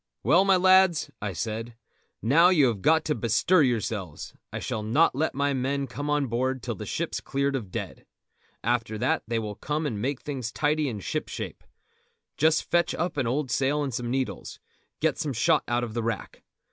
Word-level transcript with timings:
"Well, 0.23 0.45
my 0.45 0.55
lads," 0.57 1.11
I 1.21 1.31
said, 1.33 1.75
"now 2.23 2.49
you 2.49 2.65
have 2.69 2.81
got 2.81 3.05
to 3.05 3.13
bestir 3.13 3.61
yourselves. 3.61 4.33
I 4.51 4.57
shall 4.57 4.81
not 4.81 5.13
let 5.13 5.35
my 5.35 5.53
men 5.53 5.85
come 5.85 6.09
on 6.09 6.25
board 6.25 6.63
till 6.63 6.73
the 6.73 6.87
ship's 6.87 7.21
cleared 7.21 7.55
of 7.55 7.69
dead. 7.69 8.07
After 8.63 8.97
that 8.97 9.21
they 9.27 9.37
will 9.37 9.53
come 9.53 9.85
and 9.85 10.01
make 10.01 10.19
things 10.21 10.51
tidy 10.51 10.89
and 10.89 11.03
shipshape. 11.03 11.63
Just 12.35 12.63
fetch 12.63 12.95
up 12.95 13.15
an 13.15 13.27
old 13.27 13.51
sail 13.51 13.83
and 13.83 13.93
some 13.93 14.09
needles; 14.09 14.59
get 15.01 15.19
some 15.19 15.33
shot 15.33 15.63
out 15.67 15.83
of 15.83 15.93
the 15.93 16.01
rack. 16.01 16.41